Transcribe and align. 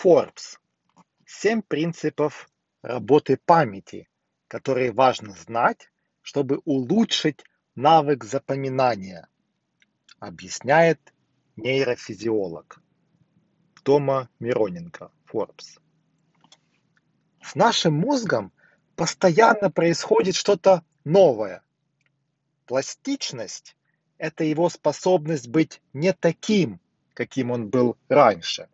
Forbes. 0.00 0.58
Семь 1.26 1.60
принципов 1.60 2.48
работы 2.82 3.36
памяти, 3.36 4.08
которые 4.46 4.92
важно 4.92 5.32
знать, 5.32 5.90
чтобы 6.22 6.60
улучшить 6.64 7.42
навык 7.74 8.22
запоминания, 8.22 9.26
объясняет 10.20 11.00
нейрофизиолог 11.56 12.80
Тома 13.82 14.28
Мироненко, 14.38 15.10
Forbes. 15.26 15.80
С 17.42 17.56
нашим 17.56 17.94
мозгом 17.94 18.52
постоянно 18.94 19.68
происходит 19.68 20.36
что-то 20.36 20.84
новое. 21.02 21.64
Пластичность– 22.66 23.76
это 24.18 24.44
его 24.44 24.68
способность 24.68 25.48
быть 25.48 25.82
не 25.92 26.12
таким, 26.12 26.78
каким 27.14 27.50
он 27.50 27.68
был 27.68 27.96
раньше. 28.08 28.68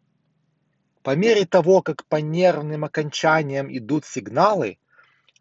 По 1.04 1.14
мере 1.16 1.44
того, 1.44 1.82
как 1.82 2.06
по 2.06 2.16
нервным 2.16 2.82
окончаниям 2.82 3.70
идут 3.70 4.06
сигналы, 4.06 4.78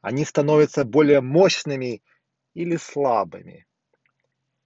они 0.01 0.25
становятся 0.25 0.83
более 0.83 1.21
мощными 1.21 2.03
или 2.53 2.75
слабыми. 2.75 3.65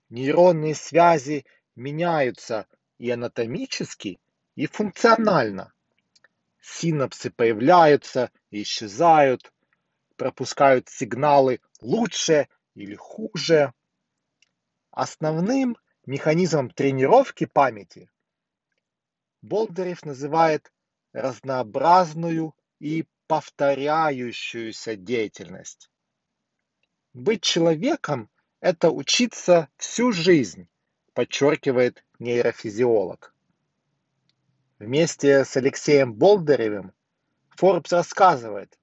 Нейронные 0.09 0.73
связи 0.73 1.45
меняются 1.75 2.65
и 2.97 3.11
анатомически, 3.11 4.19
и 4.55 4.65
функционально. 4.65 5.71
Синапсы 6.59 7.29
появляются 7.29 8.31
и 8.49 8.63
исчезают, 8.63 9.53
пропускают 10.15 10.89
сигналы 10.89 11.61
лучше 11.79 12.47
или 12.73 12.95
хуже. 12.95 13.71
Основным 14.89 15.77
механизмом 16.07 16.71
тренировки 16.71 17.45
памяти 17.45 18.09
Болдырев 19.43 20.03
называет 20.03 20.71
разнообразную 21.13 22.55
и 22.79 23.05
повторяющуюся 23.27 24.95
деятельность. 24.95 25.89
Быть 27.13 27.41
человеком– 27.41 28.29
это 28.59 28.91
учиться 28.91 29.69
всю 29.77 30.11
жизнь, 30.11 30.69
подчеркивает 31.13 32.03
нейрофизиолог. 32.19 33.33
Вместе 34.79 35.43
с 35.43 35.57
Алексеем 35.57 36.13
Болдыревым 36.13 36.93
Forbes 37.59 37.89
рассказывает, 37.91 38.77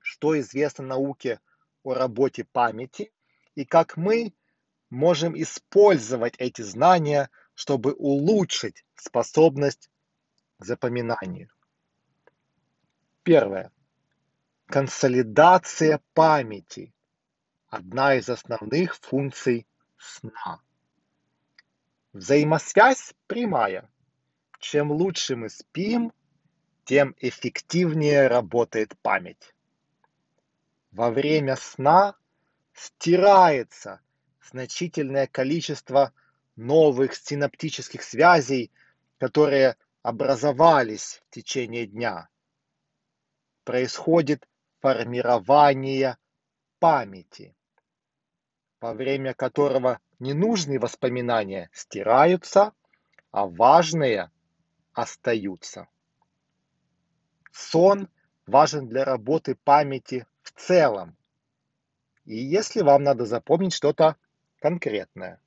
что 0.00 0.38
известно 0.40 0.84
науке 0.84 1.40
о 1.84 1.94
работе 1.94 2.44
памяти 2.44 3.12
и 3.54 3.64
как 3.64 3.96
мы 3.96 4.34
можем 4.90 5.40
использовать 5.40 6.34
эти 6.38 6.62
знания, 6.62 7.30
чтобы 7.54 7.92
улучшить 7.92 8.84
способность 8.96 9.88
к 10.58 10.64
запоминанию. 10.64 11.50
Первое. 13.22 13.72
Консолидация 14.66 16.00
памяти– 16.14 16.92
одна 17.68 18.14
из 18.14 18.28
основных 18.28 18.96
функций 18.96 19.66
сна. 19.98 20.60
Взаимосвязь 22.12 23.14
прямая. 23.26 23.88
Чем 24.58 24.90
лучше 24.90 25.36
мы 25.36 25.50
спим, 25.50 26.12
тем 26.84 27.14
эффективнее 27.18 28.26
работает 28.26 28.96
память. 29.02 29.54
Во 30.90 31.10
время 31.10 31.56
сна 31.56 32.16
стирается 32.72 34.00
значительное 34.40 35.26
количество 35.26 36.12
новых 36.56 37.14
синаптических 37.14 38.02
связей, 38.02 38.70
которые 39.18 39.76
образовались 40.06 41.20
в 41.26 41.34
течение 41.34 41.84
дня. 41.84 42.28
Происходит 43.64 44.48
формирование 44.78 46.16
памяти, 46.78 47.56
во 48.80 48.94
время 48.94 49.34
которого 49.34 49.98
ненужные 50.20 50.78
воспоминания 50.78 51.70
стираются, 51.72 52.72
а 53.32 53.48
важные 53.48 54.30
остаются. 54.92 55.88
Сон 57.50 58.08
важен 58.46 58.86
для 58.86 59.04
работы 59.04 59.56
памяти 59.56 60.24
в 60.42 60.52
целом. 60.52 61.16
И 62.26 62.36
если 62.36 62.82
вам 62.82 63.02
надо 63.02 63.26
запомнить 63.26 63.74
что-то 63.74 64.14
конкретное. 64.60 65.40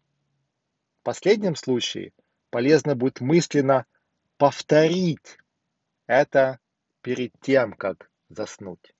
В 0.99 1.03
последнем 1.03 1.55
случае 1.55 2.11
полезно 2.49 2.97
будет 2.97 3.21
мысленно 3.21 3.85
повторить 4.39 5.37
это 6.07 6.59
перед 7.01 7.33
тем, 7.41 7.73
как 7.73 8.09
заснуть. 8.29 8.95